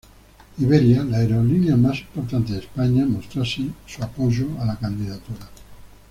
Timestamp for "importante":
1.99-2.53